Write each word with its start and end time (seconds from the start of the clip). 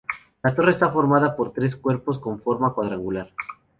La 0.41 0.55
torre 0.55 0.71
está 0.71 0.89
formada 0.89 1.35
por 1.35 1.53
tres 1.53 1.75
cuerpos 1.75 2.17
con 2.17 2.39
forma 2.41 2.73
cuadrangular. 2.73 3.31